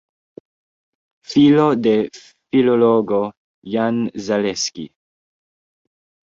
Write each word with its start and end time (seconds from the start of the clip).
Filo 1.33 1.65
de 1.89 1.93
filologo 2.17 3.21
Jan 3.77 4.03
Zaleski. 4.31 4.91